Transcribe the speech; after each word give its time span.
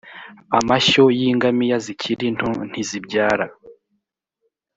amashyo 0.59 1.03
y 1.17 1.21
ingamiya 1.29 1.77
zikiri 1.85 2.25
nto 2.35 2.49
ntizibyara 2.69 3.45